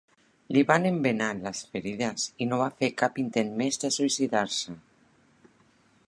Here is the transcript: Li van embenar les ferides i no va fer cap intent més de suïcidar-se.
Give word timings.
Li 0.55 0.61
van 0.69 0.85
embenar 0.89 1.27
les 1.41 1.59
ferides 1.75 2.23
i 2.45 2.47
no 2.53 2.59
va 2.61 2.71
fer 2.79 2.89
cap 3.01 3.21
intent 3.25 3.51
més 3.61 3.79
de 3.83 3.91
suïcidar-se. 3.99 4.75